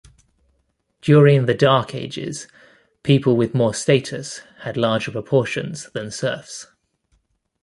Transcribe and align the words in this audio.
During 1.03 1.45
the 1.45 1.53
Dark 1.53 1.93
Ages, 1.93 2.47
people 3.03 3.37
with 3.37 3.53
more 3.53 3.71
status 3.75 4.41
had 4.61 4.75
larger 4.75 5.11
proportions 5.11 5.91
than 5.93 6.09
serfs. 6.09 6.65